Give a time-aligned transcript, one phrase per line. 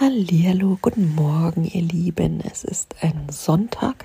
[0.00, 2.40] Hallihallo, guten Morgen, ihr Lieben.
[2.40, 4.04] Es ist ein Sonntag,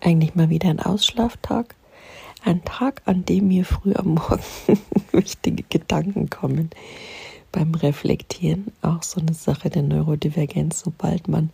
[0.00, 1.74] eigentlich mal wieder ein Ausschlaftag.
[2.42, 4.40] Ein Tag, an dem mir früh am Morgen
[5.12, 6.70] wichtige Gedanken kommen
[7.52, 8.72] beim Reflektieren.
[8.80, 10.80] Auch so eine Sache der Neurodivergenz.
[10.80, 11.50] Sobald man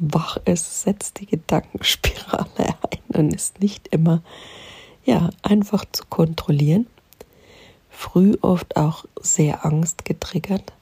[0.00, 2.48] wach ist, setzt die Gedankenspirale
[2.90, 4.20] ein und ist nicht immer
[5.04, 6.88] ja, einfach zu kontrollieren.
[7.88, 10.72] Früh oft auch sehr angstgetriggert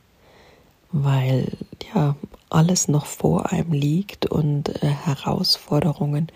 [0.93, 1.53] weil
[1.95, 2.17] ja
[2.51, 6.29] alles noch vor einem liegt und äh, Herausforderungen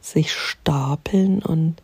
[0.00, 1.76] sich stapeln und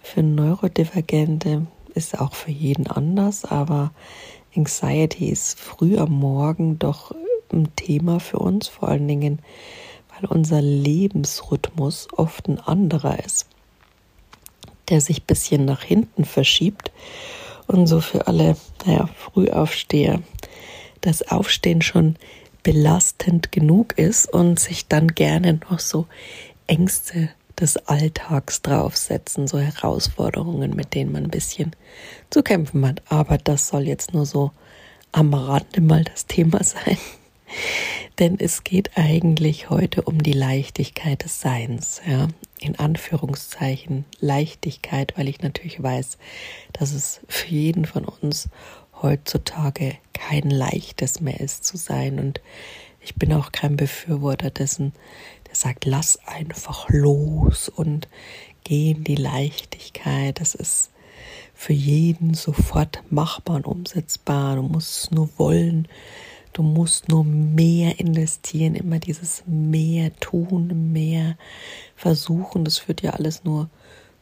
[0.00, 3.92] für Neurodivergente ist auch für jeden anders, aber
[4.56, 7.14] Anxiety ist früh am Morgen doch
[7.52, 9.40] ein Thema für uns, vor allen Dingen,
[10.14, 13.46] weil unser Lebensrhythmus oft ein anderer ist,
[14.88, 16.92] der sich ein bisschen nach hinten verschiebt
[17.66, 20.20] und so für alle naja, Frühaufsteher
[21.04, 22.16] das Aufstehen schon
[22.62, 26.06] belastend genug ist und sich dann gerne noch so
[26.66, 27.28] Ängste
[27.60, 31.76] des Alltags draufsetzen, so Herausforderungen, mit denen man ein bisschen
[32.30, 33.02] zu kämpfen hat.
[33.08, 34.50] Aber das soll jetzt nur so
[35.12, 36.98] am Rande mal das Thema sein.
[38.18, 42.28] Denn es geht eigentlich heute um die Leichtigkeit des Seins, ja.
[42.60, 46.16] In Anführungszeichen Leichtigkeit, weil ich natürlich weiß,
[46.72, 48.48] dass es für jeden von uns
[49.02, 52.18] heutzutage kein leichtes mehr ist zu sein.
[52.18, 52.40] Und
[53.00, 54.92] ich bin auch kein Befürworter dessen,
[55.46, 58.08] der sagt, lass einfach los und
[58.64, 60.40] geh in die Leichtigkeit.
[60.40, 60.90] Das ist
[61.54, 64.56] für jeden sofort machbar und umsetzbar.
[64.56, 65.88] Du musst es nur wollen.
[66.52, 71.36] Du musst nur mehr investieren, immer dieses mehr tun, mehr
[71.96, 72.64] versuchen.
[72.64, 73.68] Das führt ja alles nur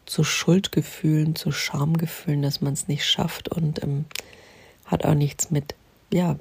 [0.06, 3.48] zu Schuldgefühlen, zu Schamgefühlen, dass man es nicht schafft.
[3.50, 4.06] Und ähm,
[4.92, 5.74] hat auch nichts mit
[6.12, 6.36] ja,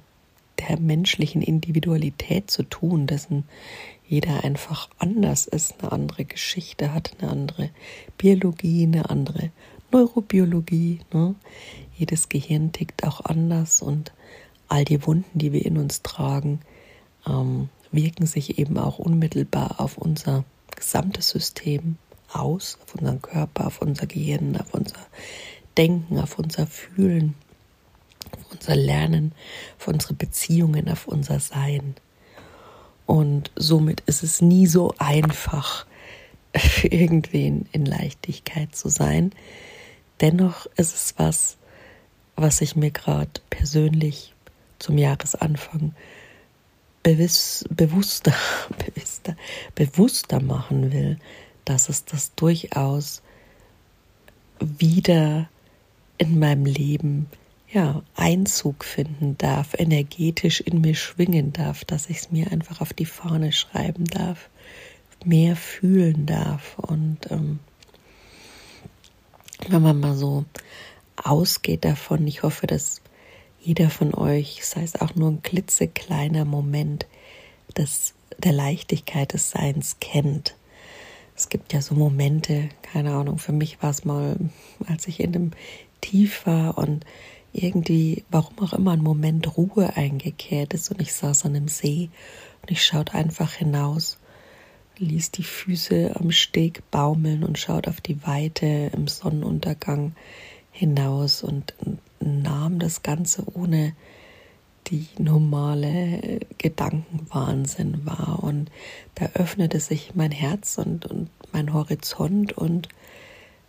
[0.59, 3.45] der menschlichen Individualität zu tun, dessen
[4.07, 7.69] jeder einfach anders ist, eine andere Geschichte hat, eine andere
[8.17, 9.51] Biologie, eine andere
[9.91, 10.99] Neurobiologie.
[11.13, 11.35] Ne?
[11.97, 14.11] Jedes Gehirn tickt auch anders und
[14.67, 16.59] all die Wunden, die wir in uns tragen,
[17.25, 20.43] ähm, wirken sich eben auch unmittelbar auf unser
[20.75, 21.97] gesamtes System
[22.31, 24.99] aus, auf unseren Körper, auf unser Gehirn, auf unser
[25.77, 27.35] Denken, auf unser Fühlen
[28.61, 29.33] unser Lernen,
[29.79, 31.95] auf unsere Beziehungen, auf unser Sein.
[33.05, 35.85] Und somit ist es nie so einfach,
[36.55, 39.31] für irgendwen in Leichtigkeit zu sein.
[40.19, 41.57] Dennoch ist es was,
[42.35, 44.33] was ich mir gerade persönlich
[44.79, 45.93] zum Jahresanfang
[47.03, 48.33] bewusster, bewusster,
[48.85, 49.35] bewusster,
[49.75, 51.17] bewusster machen will,
[51.65, 53.21] dass es das durchaus
[54.59, 55.49] wieder
[56.17, 57.27] in meinem Leben
[57.71, 62.93] ja, Einzug finden darf, energetisch in mir schwingen darf, dass ich es mir einfach auf
[62.93, 64.49] die Fahne schreiben darf,
[65.23, 66.77] mehr fühlen darf.
[66.79, 67.59] Und ähm,
[69.69, 70.45] wenn man mal so
[71.15, 73.01] ausgeht davon, ich hoffe, dass
[73.61, 77.05] jeder von euch, sei es auch nur ein klitzekleiner Moment
[77.77, 80.55] des, der Leichtigkeit des Seins kennt.
[81.35, 84.35] Es gibt ja so Momente, keine Ahnung, für mich war es mal,
[84.87, 85.51] als ich in dem
[86.01, 87.05] Tief war und
[87.53, 92.09] irgendwie, warum auch immer, ein Moment Ruhe eingekehrt ist und ich saß an einem See
[92.61, 94.17] und ich schaute einfach hinaus,
[94.97, 100.15] ließ die Füße am Steg baumeln und schaut auf die Weite im Sonnenuntergang
[100.71, 101.73] hinaus und
[102.19, 103.93] nahm das Ganze ohne
[104.87, 108.39] die normale Gedankenwahnsinn wahr.
[108.41, 108.71] Und
[109.15, 112.89] da öffnete sich mein Herz und, und mein Horizont und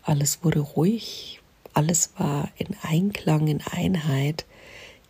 [0.03, 1.42] alles wurde ruhig,
[1.75, 4.45] alles war in Einklang, in Einheit,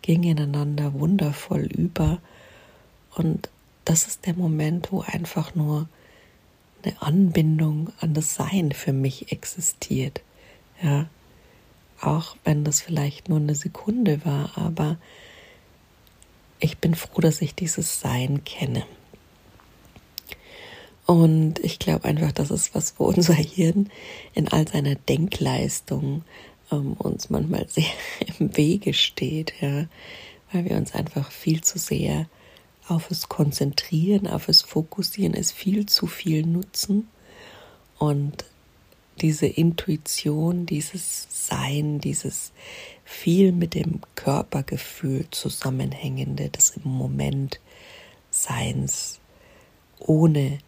[0.02, 2.18] ging ineinander wundervoll über.
[3.14, 3.48] Und
[3.84, 5.88] das ist der Moment, wo einfach nur
[6.82, 10.20] eine Anbindung an das Sein für mich existiert.
[10.82, 11.06] Ja,
[12.00, 14.96] auch wenn das vielleicht nur eine Sekunde war, aber
[16.58, 18.84] ich bin froh, dass ich dieses Sein kenne.
[21.06, 23.90] Und ich glaube einfach, das ist was, wo unser Hirn
[24.34, 26.22] in all seiner Denkleistung
[26.72, 27.84] ähm, uns manchmal sehr
[28.38, 29.86] im Wege steht, ja,
[30.52, 32.26] weil wir uns einfach viel zu sehr
[32.88, 37.08] auf es konzentrieren, auf es fokussieren, es viel zu viel nutzen.
[37.98, 38.44] Und
[39.20, 42.52] diese Intuition, dieses Sein, dieses
[43.04, 47.60] viel mit dem Körpergefühl zusammenhängende, des im Moment
[48.30, 49.20] Seins,
[49.98, 50.58] ohne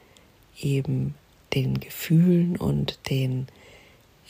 [0.60, 1.14] eben
[1.54, 3.48] den Gefühlen und den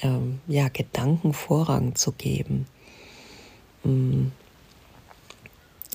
[0.04, 2.66] ähm, ja, Gedanken Vorrang zu geben.
[3.82, 4.26] Mm.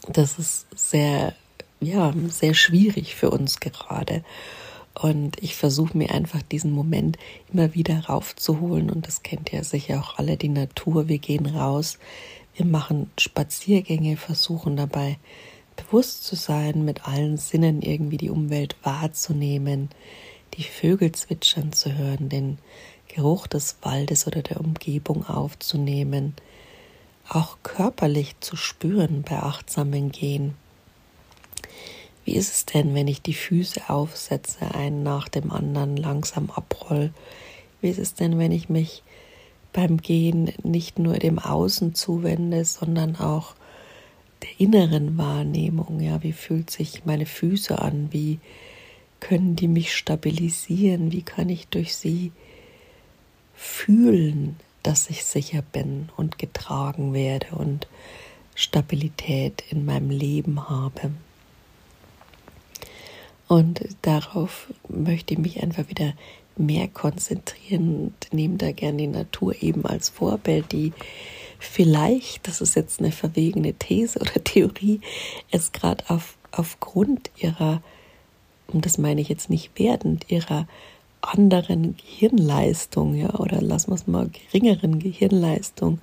[0.07, 1.33] Das ist sehr
[1.79, 4.23] ja sehr schwierig für uns gerade.
[4.93, 7.17] Und ich versuche mir einfach diesen Moment
[7.53, 8.89] immer wieder raufzuholen.
[8.89, 11.07] Und das kennt ja sicher auch alle, die Natur.
[11.07, 11.99] Wir gehen raus,
[12.55, 15.17] wir machen Spaziergänge, versuchen dabei
[15.77, 19.89] bewusst zu sein, mit allen Sinnen irgendwie die Umwelt wahrzunehmen,
[20.55, 22.57] die Vögel zwitschern zu hören, den
[23.09, 26.33] Geruch des Waldes oder der Umgebung aufzunehmen,
[27.27, 30.55] auch körperlich zu spüren bei achtsamen Gehen.
[32.23, 37.11] Wie ist es denn, wenn ich die Füße aufsetze, einen nach dem anderen langsam abroll?
[37.81, 39.03] Wie ist es denn, wenn ich mich
[39.73, 43.55] beim Gehen nicht nur dem Außen zuwende, sondern auch
[44.43, 45.99] der inneren Wahrnehmung?
[45.99, 48.09] Ja, wie fühlt sich meine Füße an?
[48.11, 48.39] Wie
[49.19, 51.11] können die mich stabilisieren?
[51.11, 52.31] Wie kann ich durch sie
[53.59, 57.87] fühlen, dass ich sicher bin und getragen werde und
[58.55, 61.11] Stabilität in meinem Leben habe?
[63.49, 66.13] Und darauf möchte ich mich einfach wieder
[66.55, 70.93] mehr konzentrieren und nehme da gerne die Natur eben als Vorbild, die
[71.57, 75.01] vielleicht, das ist jetzt eine verwegene These oder Theorie,
[75.51, 77.81] es gerade auf, aufgrund ihrer,
[78.67, 80.65] und das meine ich jetzt nicht werdend, ihrer
[81.21, 85.99] anderen Gehirnleistung, ja, oder lassen wir es mal geringeren Gehirnleistung,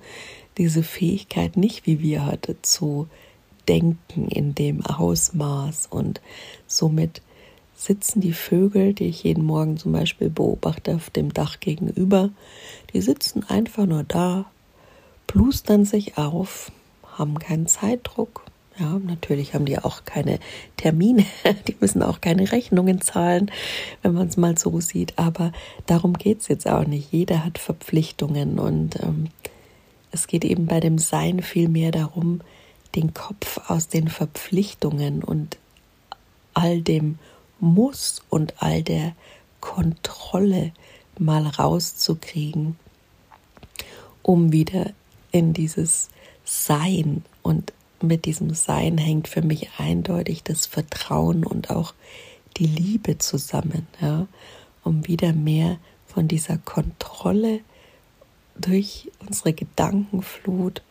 [0.57, 3.07] diese Fähigkeit nicht wie wir hatte zu
[3.67, 6.21] denken in dem Ausmaß und
[6.67, 7.21] somit
[7.75, 12.31] sitzen die Vögel, die ich jeden Morgen zum Beispiel beobachte auf dem Dach gegenüber,
[12.93, 14.45] die sitzen einfach nur da,
[15.27, 16.71] plustern sich auf,
[17.17, 18.46] haben keinen Zeitdruck.
[18.79, 20.39] Ja, natürlich haben die auch keine
[20.77, 21.25] Termine,
[21.67, 23.49] die müssen auch keine Rechnungen zahlen,
[24.03, 25.17] wenn man es mal so sieht.
[25.17, 25.51] Aber
[25.87, 27.11] darum geht es jetzt auch nicht.
[27.11, 29.29] Jeder hat Verpflichtungen und ähm,
[30.11, 32.41] es geht eben bei dem Sein viel mehr darum,
[32.95, 35.57] den Kopf aus den Verpflichtungen und
[36.53, 37.17] all dem
[37.59, 39.15] muss und all der
[39.59, 40.71] Kontrolle
[41.17, 42.77] mal rauszukriegen,
[44.21, 44.91] um wieder
[45.31, 46.09] in dieses
[46.45, 51.93] Sein und mit diesem Sein hängt für mich eindeutig das Vertrauen und auch
[52.57, 54.27] die Liebe zusammen, ja,
[54.83, 57.59] um wieder mehr von dieser Kontrolle
[58.59, 60.81] durch unsere Gedankenflut,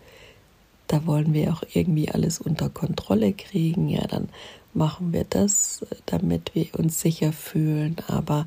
[0.87, 4.29] da wollen wir auch irgendwie alles unter Kontrolle kriegen, ja, dann
[4.73, 8.47] machen wir das, damit wir uns sicher fühlen, aber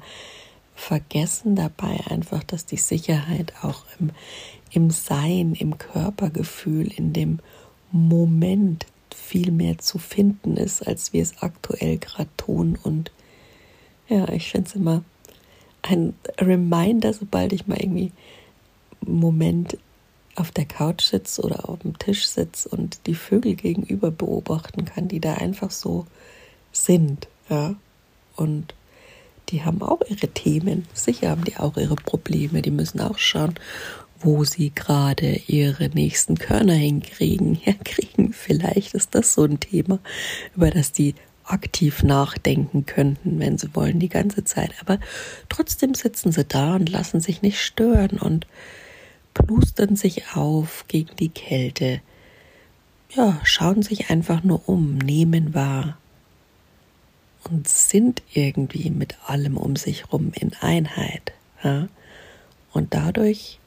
[0.75, 4.11] vergessen dabei einfach, dass die Sicherheit auch im,
[4.71, 7.39] im Sein, im Körpergefühl, in dem
[7.91, 12.77] Moment viel mehr zu finden ist, als wir es aktuell gerade tun.
[12.81, 13.11] Und
[14.07, 15.03] ja, ich finde es immer
[15.81, 18.11] ein Reminder, sobald ich mal irgendwie
[19.05, 19.77] einen Moment
[20.35, 25.07] auf der Couch sitze oder auf dem Tisch sitze und die Vögel gegenüber beobachten kann,
[25.07, 26.05] die da einfach so
[26.71, 27.27] sind.
[27.49, 27.75] Ja?
[28.35, 28.73] Und
[29.49, 30.87] die haben auch ihre Themen.
[30.93, 32.61] Sicher haben die auch ihre Probleme.
[32.61, 33.55] Die müssen auch schauen,
[34.21, 38.33] wo sie gerade ihre nächsten Körner hinkriegen, herkriegen.
[38.33, 39.99] Vielleicht ist das so ein Thema,
[40.55, 44.71] über das die aktiv nachdenken könnten, wenn sie wollen, die ganze Zeit.
[44.81, 44.99] Aber
[45.49, 48.45] trotzdem sitzen sie da und lassen sich nicht stören und
[49.33, 52.01] plustern sich auf gegen die Kälte.
[53.11, 55.97] Ja, schauen sich einfach nur um, nehmen wahr
[57.49, 61.33] und sind irgendwie mit allem um sich rum in Einheit.
[61.63, 61.87] Ja?
[62.71, 63.58] Und dadurch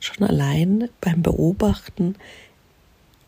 [0.00, 2.16] schon allein beim Beobachten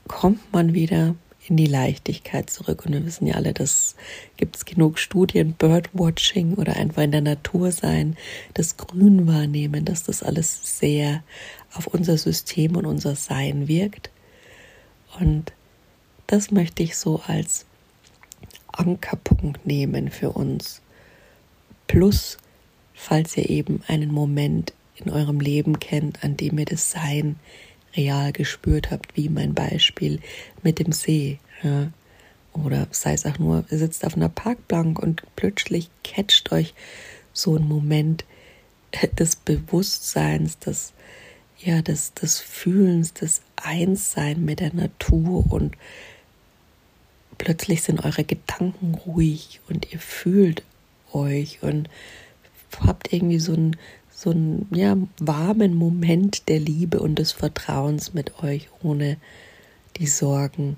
[0.08, 1.14] kommt man wieder
[1.48, 2.86] in die Leichtigkeit zurück.
[2.86, 3.96] Und wir wissen ja alle, das
[4.36, 8.16] gibt es genug Studien, Birdwatching oder einfach in der Natur sein,
[8.54, 11.22] das Grün wahrnehmen, dass das alles sehr
[11.74, 14.10] auf unser System und unser Sein wirkt.
[15.18, 15.52] Und
[16.26, 17.66] das möchte ich so als
[18.68, 20.80] Ankerpunkt nehmen für uns.
[21.86, 22.38] Plus,
[22.94, 24.72] falls ihr eben einen Moment
[25.04, 27.36] in eurem Leben kennt, an dem ihr das Sein
[27.96, 30.20] real gespürt habt, wie mein Beispiel
[30.62, 31.38] mit dem See.
[31.62, 31.92] Ja.
[32.52, 36.74] Oder sei es auch nur, ihr sitzt auf einer Parkbank und plötzlich catcht euch
[37.32, 38.24] so ein Moment
[39.18, 40.92] des Bewusstseins, des,
[41.58, 45.76] ja, des, des Fühlens, des Einssein mit der Natur und
[47.38, 50.62] plötzlich sind eure Gedanken ruhig und ihr fühlt
[51.12, 51.88] euch und
[52.80, 53.76] habt irgendwie so einen,
[54.22, 59.16] so einen ja, warmen Moment der Liebe und des Vertrauens mit euch, ohne
[59.96, 60.76] die Sorgen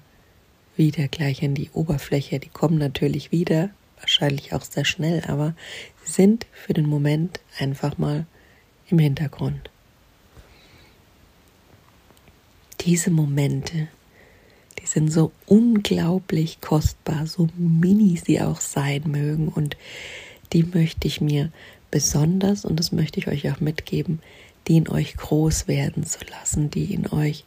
[0.77, 2.39] wieder gleich an die Oberfläche.
[2.41, 3.69] Die kommen natürlich wieder,
[4.01, 5.55] wahrscheinlich auch sehr schnell, aber
[6.03, 8.25] sie sind für den Moment einfach mal
[8.89, 9.71] im Hintergrund.
[12.81, 13.89] Diese Momente,
[14.79, 19.49] die sind so unglaublich kostbar, so mini sie auch sein mögen.
[19.49, 19.77] Und
[20.55, 21.51] die möchte ich mir
[21.95, 24.19] besonders, und das möchte ich euch auch mitgeben,
[24.67, 27.45] die in euch groß werden zu lassen, die in euch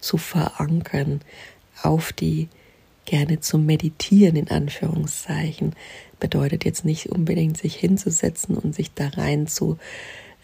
[0.00, 1.20] zu verankern,
[1.82, 2.48] auf die
[3.04, 5.74] gerne zu meditieren, in Anführungszeichen.
[6.18, 9.76] Bedeutet jetzt nicht unbedingt sich hinzusetzen und sich da rein zu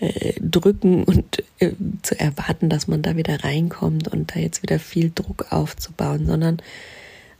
[0.01, 1.73] äh, drücken und äh,
[2.03, 6.61] zu erwarten, dass man da wieder reinkommt und da jetzt wieder viel Druck aufzubauen, sondern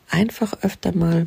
[0.09, 1.27] einfach öfter mal,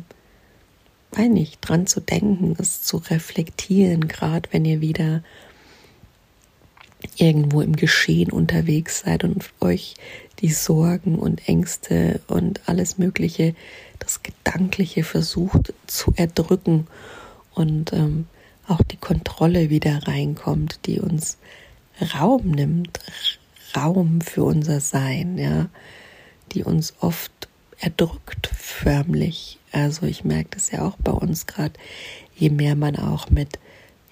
[1.12, 5.22] weiß nicht, dran zu denken, es zu reflektieren, gerade wenn ihr wieder
[7.16, 9.94] irgendwo im Geschehen unterwegs seid und euch
[10.40, 13.54] die Sorgen und Ängste und alles Mögliche,
[13.98, 16.86] das Gedankliche versucht zu erdrücken
[17.54, 18.26] und ähm,
[18.66, 21.38] auch die Kontrolle wieder reinkommt, die uns
[22.14, 22.98] Raum nimmt,
[23.76, 25.68] Raum für unser Sein, ja,
[26.52, 27.49] die uns oft
[27.80, 29.58] erdrückt förmlich.
[29.72, 31.74] Also ich merke das ja auch bei uns gerade,
[32.36, 33.58] je mehr man auch mit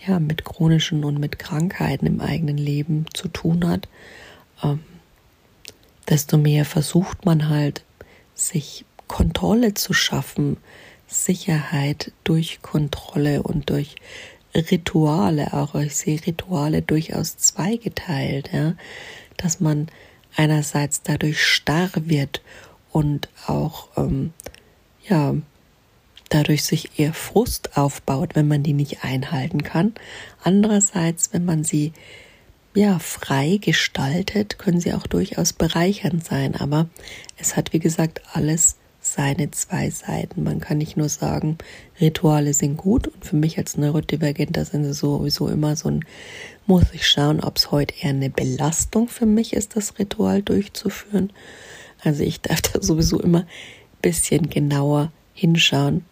[0.07, 3.89] ja mit chronischen und mit Krankheiten im eigenen Leben zu tun hat,
[4.63, 4.81] ähm,
[6.09, 7.85] desto mehr versucht man halt,
[8.35, 10.59] sich Kontrolle zu schaffen,
[11.07, 13.97] Sicherheit durch Kontrolle und durch
[14.55, 15.75] Rituale auch.
[15.75, 18.75] Ich sehe Rituale durchaus zweigeteilt, ja,
[19.37, 19.89] dass man
[20.37, 22.43] einerseits dadurch starr wird
[22.99, 24.33] und auch ähm,
[25.09, 25.37] ja
[26.31, 29.95] dadurch sich eher Frust aufbaut, wenn man die nicht einhalten kann.
[30.43, 31.93] Andererseits, wenn man sie
[32.75, 36.57] ja frei gestaltet, können sie auch durchaus bereichernd sein.
[36.57, 36.89] Aber
[37.39, 40.43] es hat, wie gesagt, alles seine zwei Seiten.
[40.43, 41.57] Man kann nicht nur sagen,
[42.01, 46.05] Rituale sind gut und für mich als Neurodivergenter sind sie sowieso immer so ein,
[46.67, 51.33] muss ich schauen, ob es heute eher eine Belastung für mich ist, das Ritual durchzuführen.
[52.03, 53.47] Also ich darf da sowieso immer ein
[54.03, 56.05] bisschen genauer hinschauen,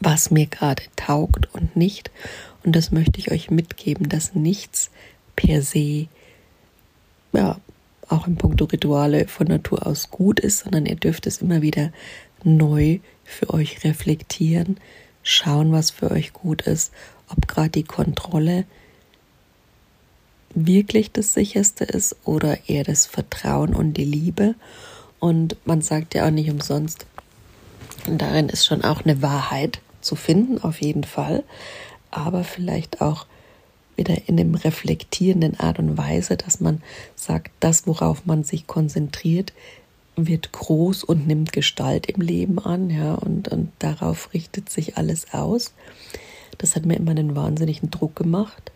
[0.00, 2.10] was mir gerade taugt und nicht.
[2.64, 4.90] Und das möchte ich euch mitgeben, dass nichts
[5.36, 6.06] per se,
[7.32, 7.58] ja,
[8.08, 11.92] auch im Punkt Rituale von Natur aus gut ist, sondern ihr dürft es immer wieder
[12.44, 14.78] neu für euch reflektieren,
[15.22, 16.92] schauen, was für euch gut ist,
[17.28, 18.64] ob gerade die Kontrolle
[20.54, 24.54] wirklich das sicherste ist oder eher das Vertrauen und die Liebe.
[25.18, 27.06] Und man sagt ja auch nicht umsonst,
[28.06, 31.44] darin ist schon auch eine Wahrheit zu finden, auf jeden Fall,
[32.10, 33.26] aber vielleicht auch
[33.96, 36.82] wieder in dem reflektierenden Art und Weise, dass man
[37.14, 39.52] sagt, das, worauf man sich konzentriert,
[40.16, 45.32] wird groß und nimmt Gestalt im Leben an, ja, und, und darauf richtet sich alles
[45.32, 45.72] aus.
[46.58, 48.72] Das hat mir immer einen wahnsinnigen Druck gemacht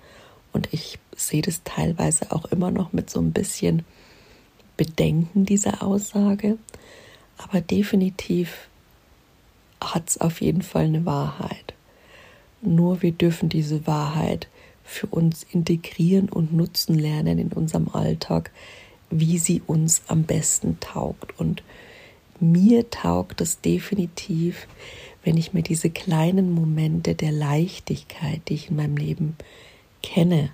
[0.56, 3.84] und ich sehe das teilweise auch immer noch mit so ein bisschen
[4.78, 6.56] Bedenken dieser Aussage,
[7.36, 8.68] aber definitiv
[9.82, 11.74] hat es auf jeden Fall eine Wahrheit.
[12.62, 14.48] Nur wir dürfen diese Wahrheit
[14.82, 18.50] für uns integrieren und nutzen lernen in unserem Alltag,
[19.10, 21.38] wie sie uns am besten taugt.
[21.38, 21.62] Und
[22.40, 24.66] mir taugt es definitiv,
[25.22, 29.36] wenn ich mir diese kleinen Momente der Leichtigkeit, die ich in meinem Leben
[30.02, 30.50] kenne,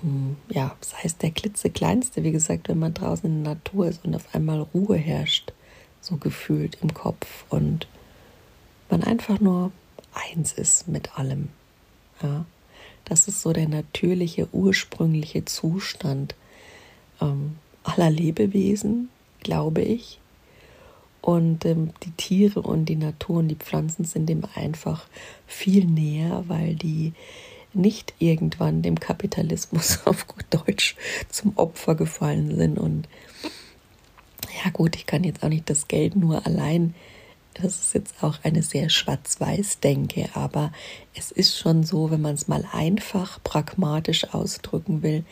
[0.00, 4.04] hm, ja, sei es der klitzekleinste, wie gesagt, wenn man draußen in der Natur ist
[4.04, 5.52] und auf einmal Ruhe herrscht,
[6.00, 7.86] so gefühlt im Kopf und
[8.90, 9.72] man einfach nur
[10.12, 11.48] eins ist mit allem.
[12.22, 12.44] Ja.
[13.04, 16.34] Das ist so der natürliche, ursprüngliche Zustand
[17.20, 20.20] ähm, aller Lebewesen, glaube ich.
[21.20, 25.06] Und ähm, die Tiere und die Natur und die Pflanzen sind dem einfach
[25.46, 27.12] viel näher, weil die
[27.74, 30.96] nicht irgendwann dem Kapitalismus auf gut Deutsch
[31.28, 32.78] zum Opfer gefallen sind.
[32.78, 33.08] Und
[34.64, 36.94] ja gut, ich kann jetzt auch nicht das Geld nur allein
[37.54, 40.72] das ist jetzt auch eine sehr schwarz-weiß-Denke, aber
[41.14, 45.24] es ist schon so, wenn man es mal einfach pragmatisch ausdrücken will,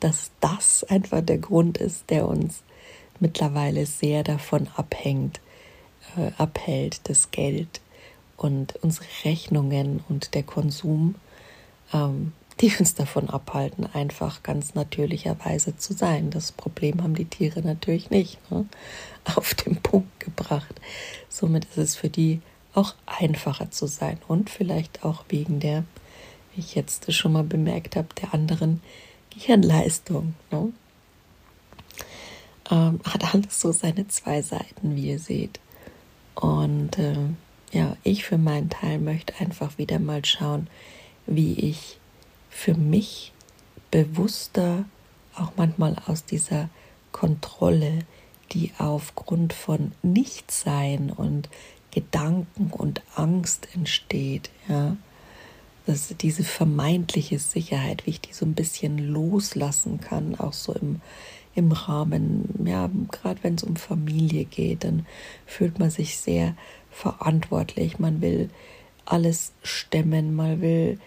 [0.00, 2.62] dass das einfach der Grund ist, der uns
[3.20, 5.40] mittlerweile sehr davon abhängt,
[6.16, 7.80] äh, abhält, das Geld
[8.36, 11.14] und unsere Rechnungen und der Konsum,
[11.92, 16.30] ähm, die uns davon abhalten, einfach ganz natürlicherweise zu sein.
[16.30, 18.66] Das Problem haben die Tiere natürlich nicht ne?
[19.36, 20.80] auf den Punkt gebracht.
[21.28, 22.40] Somit ist es für die
[22.74, 25.84] auch einfacher zu sein und vielleicht auch wegen der,
[26.54, 28.80] wie ich jetzt schon mal bemerkt habe, der anderen
[29.30, 30.34] Gehirnleistung.
[30.50, 30.72] Ne?
[32.70, 35.60] Ähm, hat alles so seine zwei Seiten, wie ihr seht.
[36.34, 37.16] Und äh,
[37.72, 40.68] ja, ich für meinen Teil möchte einfach wieder mal schauen,
[41.28, 41.98] wie ich
[42.50, 43.32] für mich
[43.90, 44.84] bewusster
[45.36, 46.68] auch manchmal aus dieser
[47.12, 48.00] Kontrolle
[48.52, 51.48] die aufgrund von Nichtsein und
[51.90, 54.96] Gedanken und Angst entsteht, ja,
[55.86, 61.00] dass diese vermeintliche Sicherheit, wie ich die so ein bisschen loslassen kann, auch so im,
[61.54, 65.06] im Rahmen, ja, gerade wenn es um Familie geht, dann
[65.46, 66.54] fühlt man sich sehr
[66.90, 68.50] verantwortlich, man will
[69.06, 70.98] alles stemmen, man will,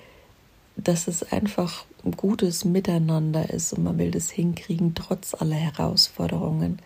[0.83, 6.79] dass es einfach ein gutes Miteinander ist und man will das hinkriegen, trotz aller Herausforderungen.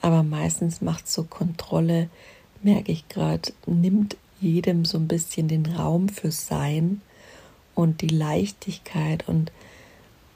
[0.00, 2.08] Aber meistens macht so Kontrolle,
[2.62, 7.00] merke ich gerade, nimmt jedem so ein bisschen den Raum für Sein
[7.74, 9.52] und die Leichtigkeit und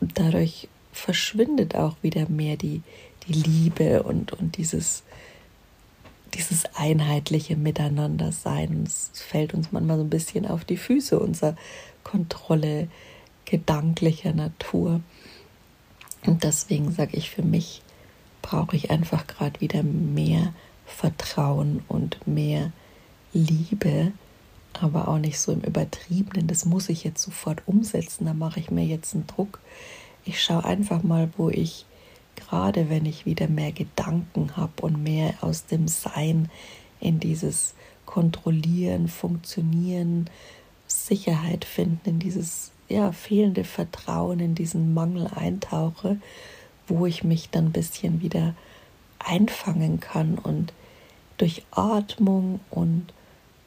[0.00, 2.82] dadurch verschwindet auch wieder mehr die,
[3.26, 5.02] die Liebe und, und dieses,
[6.34, 8.84] dieses einheitliche Miteinandersein.
[8.86, 11.56] Es fällt uns manchmal so ein bisschen auf die Füße, unsere
[12.04, 12.88] Kontrolle
[13.44, 15.00] gedanklicher Natur.
[16.24, 17.82] Und deswegen sage ich für mich,
[18.40, 20.52] brauche ich einfach gerade wieder mehr
[20.86, 22.72] Vertrauen und mehr
[23.32, 24.12] Liebe,
[24.80, 28.70] aber auch nicht so im Übertriebenen, das muss ich jetzt sofort umsetzen, da mache ich
[28.70, 29.60] mir jetzt einen Druck.
[30.24, 31.86] Ich schaue einfach mal, wo ich
[32.36, 36.50] gerade, wenn ich wieder mehr Gedanken habe und mehr aus dem Sein
[37.00, 37.74] in dieses
[38.06, 40.28] Kontrollieren, Funktionieren,
[40.92, 46.18] Sicherheit finden, in dieses ja, fehlende Vertrauen, in diesen Mangel eintauche,
[46.86, 48.54] wo ich mich dann ein bisschen wieder
[49.18, 50.72] einfangen kann und
[51.38, 53.12] durch Atmung und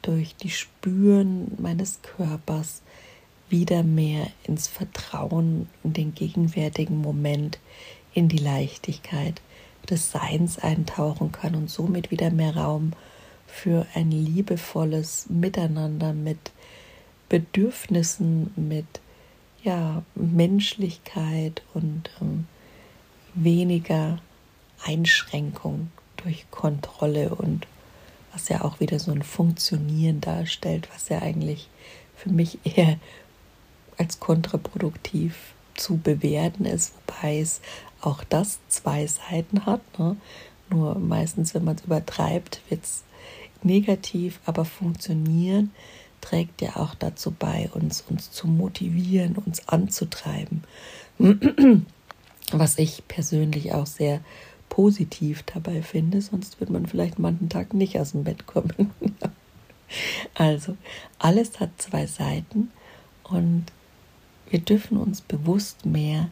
[0.02, 2.82] durch die Spüren meines Körpers
[3.48, 7.58] wieder mehr ins Vertrauen in den gegenwärtigen Moment,
[8.14, 9.40] in die Leichtigkeit
[9.88, 12.92] des Seins eintauchen kann und somit wieder mehr Raum
[13.46, 16.52] für ein liebevolles Miteinander mit
[17.28, 18.86] Bedürfnissen, mit
[19.62, 22.46] ja, Menschlichkeit und ähm,
[23.34, 24.18] weniger
[24.84, 27.66] Einschränkung durch Kontrolle und
[28.32, 31.68] was ja auch wieder so ein Funktionieren darstellt, was ja eigentlich
[32.16, 32.98] für mich eher
[33.98, 37.60] als kontraproduktiv zu bewerten ist, wobei es
[38.00, 39.80] auch das zwei Seiten hat.
[39.98, 40.16] Ne?
[40.70, 43.04] Nur meistens, wenn man es übertreibt, wird es
[43.62, 45.72] negativ, aber funktionieren
[46.26, 50.64] trägt ja auch dazu bei, uns, uns zu motivieren, uns anzutreiben.
[52.52, 54.20] Was ich persönlich auch sehr
[54.68, 58.90] positiv dabei finde, sonst wird man vielleicht manchen Tag nicht aus dem Bett kommen.
[60.34, 60.76] also,
[61.20, 62.72] alles hat zwei Seiten
[63.22, 63.66] und
[64.50, 66.28] wir dürfen uns bewusst mehr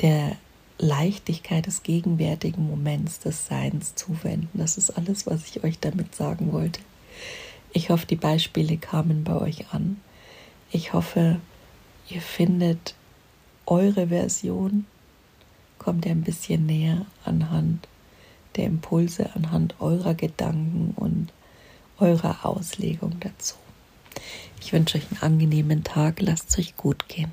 [0.00, 0.36] der
[0.78, 4.58] Leichtigkeit des gegenwärtigen Moments des Seins zuwenden.
[4.58, 6.80] Das ist alles, was ich euch damit sagen wollte.
[7.72, 10.00] Ich hoffe, die Beispiele kamen bei euch an.
[10.70, 11.40] Ich hoffe,
[12.08, 12.94] ihr findet
[13.66, 14.86] eure Version
[15.82, 17.88] kommt ihr ein bisschen näher anhand
[18.56, 21.32] der Impulse, anhand eurer Gedanken und
[21.98, 23.56] eurer Auslegung dazu.
[24.60, 27.32] Ich wünsche euch einen angenehmen Tag, lasst es euch gut gehen.